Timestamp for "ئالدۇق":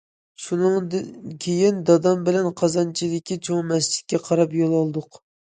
4.81-5.25